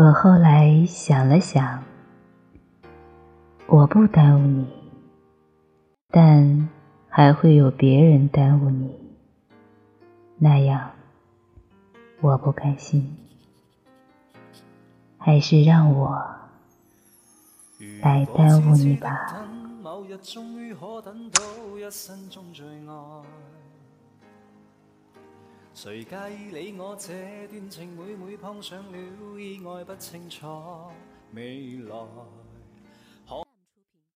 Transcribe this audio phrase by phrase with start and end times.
[0.00, 1.82] 我后来想了想，
[3.66, 4.64] 我不耽误你，
[6.12, 6.68] 但
[7.08, 8.96] 还会有别人耽误你，
[10.36, 10.92] 那样
[12.20, 13.12] 我不甘心。
[15.16, 16.24] 还是让我
[18.00, 19.34] 来耽误你吧。
[25.80, 27.12] 谁介意你我这
[27.46, 30.44] 段情，每每碰上了意外，不清楚
[31.32, 31.94] 未来。